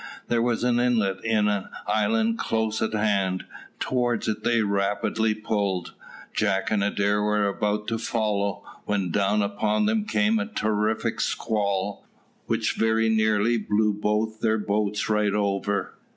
[0.29, 3.45] There was an inlet in an island close at hand:
[3.79, 5.93] towards it they rapidly pulled.
[6.33, 12.03] Jack and Adair were about to follow, when down upon them came a terrific squall,
[12.47, 15.93] which very nearly blew both their boats right over.